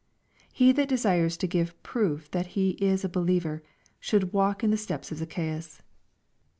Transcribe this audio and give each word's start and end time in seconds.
He 0.51 0.71
that 0.71 0.87
desires 0.89 1.37
to 1.37 1.45
give 1.45 1.79
proof 1.83 2.31
that 2.31 2.47
he 2.57 2.71
is 2.83 3.05
a 3.05 3.07
believer, 3.07 3.61
ehould 4.01 4.33
walk 4.33 4.63
in 4.63 4.71
the 4.71 4.75
steps 4.77 5.11
of 5.11 5.19
Zacchaeus. 5.19 5.83